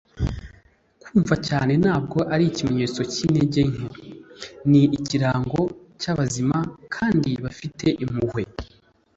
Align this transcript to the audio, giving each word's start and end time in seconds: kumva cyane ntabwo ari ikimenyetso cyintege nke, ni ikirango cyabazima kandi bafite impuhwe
kumva 1.01 1.35
cyane 1.47 1.73
ntabwo 1.83 2.17
ari 2.33 2.43
ikimenyetso 2.47 3.01
cyintege 3.13 3.61
nke, 3.71 3.91
ni 4.69 4.83
ikirango 4.97 5.61
cyabazima 6.01 6.57
kandi 6.95 7.29
bafite 7.45 7.85
impuhwe 8.03 8.41